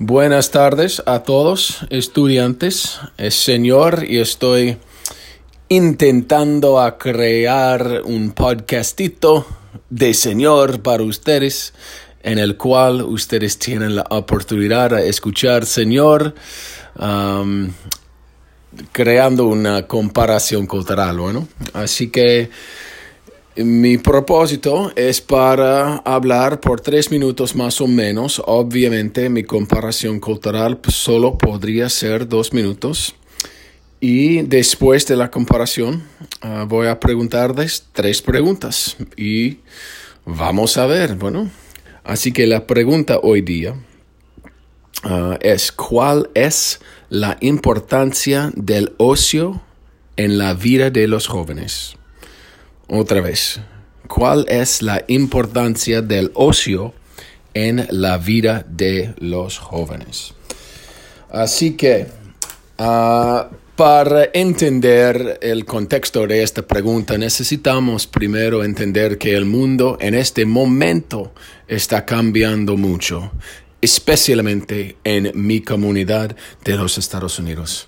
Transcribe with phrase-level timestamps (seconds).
[0.00, 3.00] Buenas tardes a todos estudiantes.
[3.16, 4.76] Es señor y estoy
[5.68, 9.44] intentando a crear un podcastito
[9.90, 11.74] de señor para ustedes
[12.22, 16.32] en el cual ustedes tienen la oportunidad de escuchar señor
[16.96, 17.68] um,
[18.92, 21.48] creando una comparación cultural, bueno.
[21.72, 22.50] Así que
[23.64, 28.40] mi propósito es para hablar por tres minutos más o menos.
[28.46, 33.16] Obviamente mi comparación cultural solo podría ser dos minutos.
[34.00, 36.04] Y después de la comparación
[36.40, 38.96] ah, voy a preguntarles tres preguntas.
[39.16, 39.58] Y
[40.24, 41.50] vamos a ver, bueno.
[42.04, 43.74] Así que la pregunta hoy día
[45.02, 46.80] ah, es, ¿cuál es
[47.10, 49.60] la importancia del ocio
[50.16, 51.97] en la vida de los jóvenes?
[52.90, 53.60] Otra vez,
[54.06, 56.94] ¿cuál es la importancia del ocio
[57.52, 60.32] en la vida de los jóvenes?
[61.28, 62.06] Así que,
[62.78, 70.14] ah, para entender el contexto de esta pregunta, necesitamos primero entender que el mundo en
[70.14, 71.34] este momento
[71.68, 73.32] está cambiando mucho,
[73.82, 77.86] especialmente en mi comunidad de los Estados Unidos.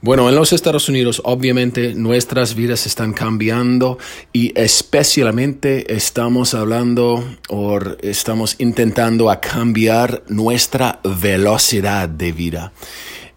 [0.00, 3.98] Bueno, en los Estados Unidos obviamente nuestras vidas están cambiando
[4.32, 12.72] y especialmente estamos hablando o estamos intentando a cambiar nuestra velocidad de vida.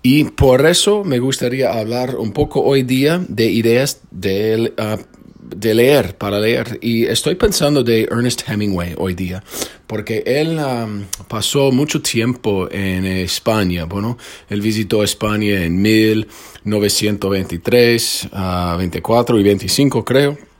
[0.03, 5.10] Y por eso me gustaría hablar un poco hoy día de ideas de uh,
[5.55, 6.77] de leer, para leer.
[6.81, 9.43] Y estoy pensando de Ernest Hemingway hoy día,
[9.87, 13.85] porque él um, pasó mucho tiempo en España.
[13.85, 14.17] Bueno,
[14.49, 18.29] él visitó España en 1923,
[18.77, 20.50] 24 y 25 creo.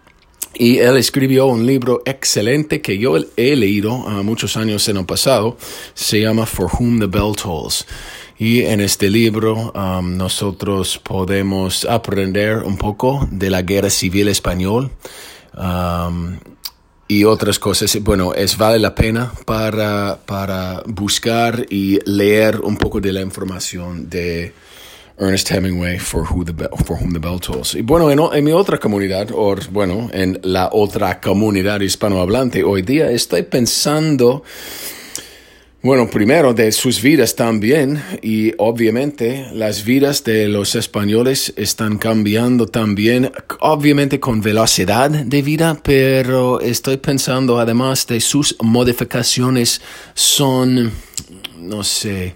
[0.54, 5.06] Y él escribió un libro excelente que yo he leído uh, muchos años en el
[5.06, 5.58] pasado.
[5.94, 7.86] Se llama For Whom the Bell Tolls.
[8.38, 9.72] Y en este libro
[10.02, 14.90] nosotros podemos aprender un poco de la guerra civil español
[17.08, 17.96] y otras cosas.
[18.02, 24.10] Bueno, es vale la pena para, para buscar y leer un poco de la información
[24.10, 24.54] de
[25.18, 27.76] Ernest Hemingway, For, Who the For Whom the Bell Tolls.
[27.76, 32.82] Y bueno, en, en mi otra comunidad, o bueno, en la otra comunidad hispanohablante, hoy
[32.82, 34.44] día estoy pensando
[35.84, 42.68] bueno, primero de sus vidas también y obviamente las vidas de los españoles están cambiando
[42.68, 49.82] también, obviamente con velocidad de vida, pero estoy pensando además de sus modificaciones
[50.14, 50.92] son,
[51.58, 52.36] no sé,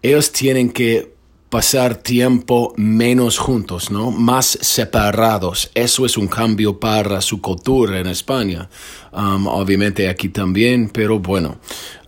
[0.00, 1.12] ellos tienen que
[1.50, 4.12] pasar tiempo menos juntos, ¿no?
[4.12, 5.70] Más separados.
[5.74, 8.70] Eso es un cambio para su cultura en España.
[9.12, 11.58] Um, obviamente aquí también, pero bueno.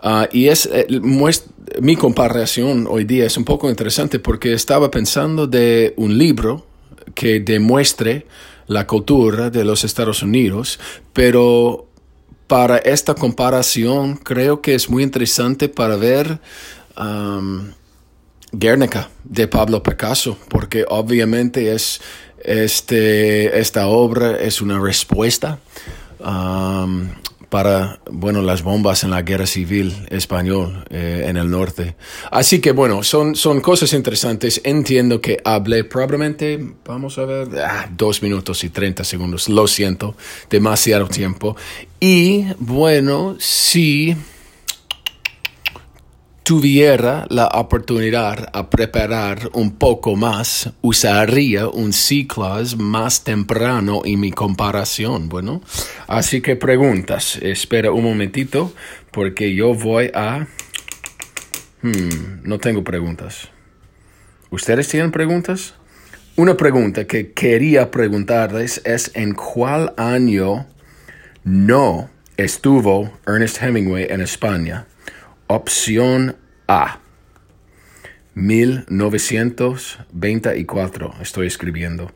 [0.02, 0.86] Uh, y es eh,
[1.80, 6.64] mi comparación hoy día es un poco interesante porque estaba pensando de un libro
[7.14, 8.26] que demuestre
[8.68, 10.78] la cultura de los Estados Unidos,
[11.12, 11.88] pero
[12.46, 16.38] para esta comparación creo que es muy interesante para ver
[16.96, 17.72] um,
[18.52, 22.00] Guernica de Pablo Picasso, porque obviamente es
[22.44, 25.58] este, esta obra es una respuesta
[26.20, 27.08] um,
[27.48, 31.96] para bueno las bombas en la guerra civil español eh, en el norte.
[32.30, 34.60] Así que bueno, son, son cosas interesantes.
[34.64, 39.48] Entiendo que hablé probablemente, vamos a ver, ah, dos minutos y treinta segundos.
[39.48, 40.14] Lo siento,
[40.50, 41.56] demasiado tiempo.
[42.00, 44.16] Y bueno, sí
[46.42, 54.32] tuviera la oportunidad a preparar un poco más, usaría un C-clause más temprano en mi
[54.32, 55.28] comparación.
[55.28, 55.62] Bueno,
[56.08, 57.36] así que preguntas.
[57.40, 58.72] Espera un momentito
[59.10, 60.46] porque yo voy a...
[61.82, 63.48] Hmm, no tengo preguntas.
[64.50, 65.74] ¿Ustedes tienen preguntas?
[66.36, 70.66] Una pregunta que quería preguntarles es en cuál año
[71.44, 74.86] no estuvo Ernest Hemingway en España.
[75.54, 76.36] Opción
[76.66, 76.98] A.
[78.32, 81.14] 1924.
[81.20, 82.10] Estoy escribiendo.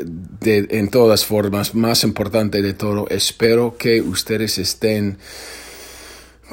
[0.05, 5.19] de, en todas formas, más importante de todo, espero que ustedes estén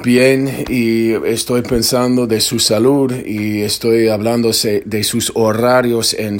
[0.02, 6.38] bien y estoy pensando de su salud y estoy hablando de sus horarios en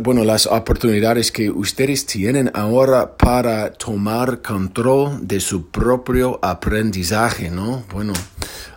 [0.00, 7.84] bueno las oportunidades que ustedes tienen ahora para tomar control de su propio aprendizaje no
[7.92, 8.12] bueno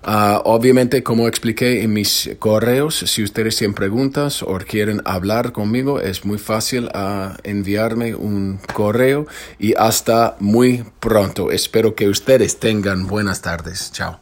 [0.08, 6.00] uh, obviamente como expliqué en mis correos si ustedes tienen preguntas o quieren hablar conmigo
[6.00, 9.28] es muy fácil uh, enviarme un correo
[9.60, 14.20] y hasta muy pronto espero que ustedes tengan buenas tardes chao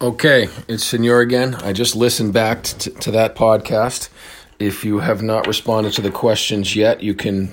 [0.00, 1.56] Okay, it's Senor again.
[1.56, 4.10] I just listened back to, to that podcast.
[4.60, 7.52] If you have not responded to the questions yet, you can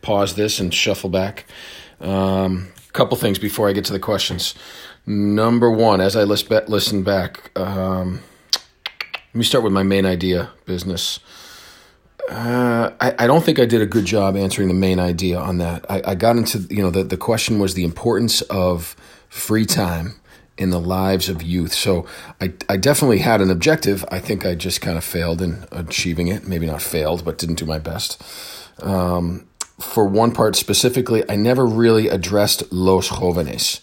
[0.00, 1.44] pause this and shuffle back.
[2.00, 4.54] A um, couple things before I get to the questions.
[5.04, 8.20] Number one, as I list, listen back, um,
[8.54, 11.18] let me start with my main idea business.
[12.30, 15.58] Uh, I, I don't think I did a good job answering the main idea on
[15.58, 15.84] that.
[15.90, 18.94] I, I got into, you know, the, the question was the importance of
[19.28, 20.14] free time
[20.56, 21.72] in the lives of youth.
[21.72, 22.06] So
[22.40, 24.04] I, I definitely had an objective.
[24.10, 26.46] I think I just kind of failed in achieving it.
[26.46, 28.22] Maybe not failed, but didn't do my best.
[28.80, 29.48] Um,
[29.80, 33.80] for one part specifically, I never really addressed Los Jóvenes.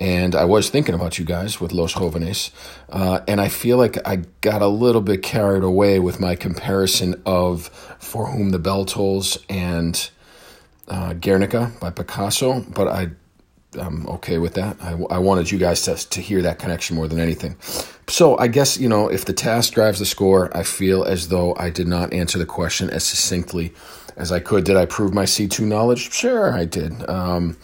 [0.00, 2.50] And I was thinking about you guys with Los Jóvenes.
[2.88, 7.20] Uh, and I feel like I got a little bit carried away with my comparison
[7.26, 7.68] of
[7.98, 10.10] For Whom the Bell Tolls and
[10.88, 12.60] uh, Guernica by Picasso.
[12.60, 13.10] But I
[13.78, 14.76] I'm okay with that.
[14.80, 17.56] I, I wanted you guys to, to hear that connection more than anything.
[18.08, 21.54] So I guess, you know, if the task drives the score, I feel as though
[21.56, 23.72] I did not answer the question as succinctly
[24.16, 24.64] as I could.
[24.64, 26.12] Did I prove my C2 knowledge?
[26.12, 27.08] Sure, I did.
[27.08, 27.56] Um,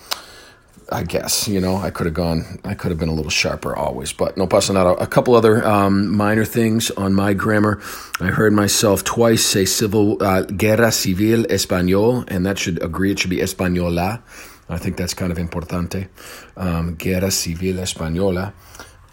[0.90, 3.74] I guess, you know, I could have gone, I could have been a little sharper
[3.74, 4.90] always, but no pasa nada.
[5.02, 7.80] A couple other um, minor things on my grammar.
[8.20, 13.18] I heard myself twice say civil, uh, guerra civil español, and that should agree, it
[13.18, 14.22] should be española.
[14.68, 16.08] I think that's kind of importante.
[16.56, 18.52] Um, Guerra Civil Española.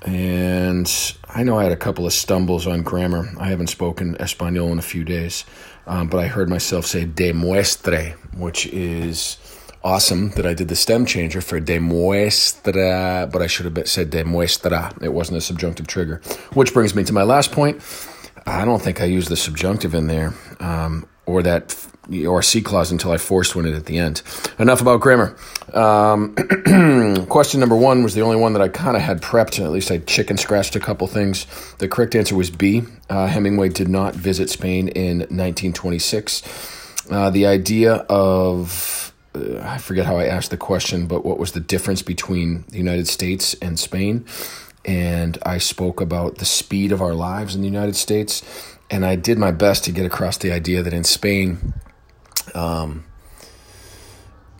[0.06, 0.90] And
[1.30, 3.32] I know I had a couple of stumbles on grammar.
[3.40, 5.46] I haven't spoken Espanol in a few days,
[5.88, 9.38] um, but I heard myself say demuestre, which is
[9.84, 15.02] awesome that I did the stem changer for demuestra, but I should have said demuestra.
[15.04, 16.22] It wasn't a subjunctive trigger.
[16.54, 17.82] Which brings me to my last point.
[18.46, 21.76] I don't think I used the subjunctive in there um, or that
[22.28, 24.22] or C clause until I forced one in at the end.
[24.60, 25.38] Enough about grammar.
[25.74, 26.36] Um,
[27.30, 29.64] question number one was the only one that I kind of had prepped.
[29.64, 31.46] At least I chicken scratched a couple things.
[31.78, 32.84] The correct answer was B.
[33.10, 37.08] Uh, Hemingway did not visit Spain in 1926.
[37.10, 41.52] Uh, the idea of uh, I forget how I asked the question, but what was
[41.52, 44.26] the difference between the United States and Spain?
[44.86, 48.44] And I spoke about the speed of our lives in the United States.
[48.90, 51.74] And I did my best to get across the idea that in Spain,
[52.54, 53.06] um,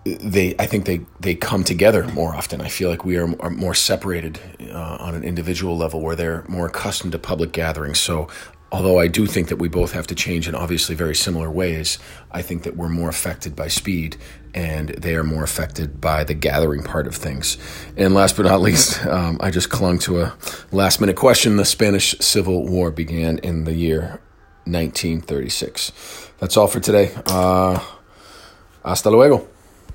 [0.06, 2.62] they I think they they come together more often.
[2.62, 4.40] I feel like we are, are more separated
[4.72, 8.00] uh, on an individual level where they're more accustomed to public gatherings.
[8.00, 8.28] So
[8.74, 12.00] although I do think that we both have to change in obviously very similar ways,
[12.32, 14.18] I think that we're more affected by speed
[14.56, 17.58] and they are more affected by the gathering part of things.
[17.96, 20.36] And last but not least, um, I just clung to a
[20.72, 21.56] last minute question.
[21.58, 24.20] The Spanish Civil War began in the year
[24.66, 26.32] 1936.
[26.40, 27.12] That's all for today.
[27.28, 27.80] Uh,
[28.84, 29.53] hasta luego.